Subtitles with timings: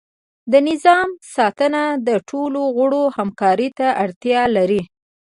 [0.51, 4.81] د نظام ساتنه د ټولو غړو همکاری ته اړتیا لري.